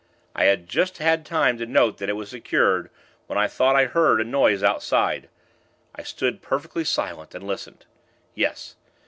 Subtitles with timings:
[0.35, 2.89] I had just had time to note that it was secured,
[3.27, 5.29] when I thought I heard a noise outside.
[5.93, 7.85] I stood perfectly silent, and listened.
[8.33, 8.73] Yes!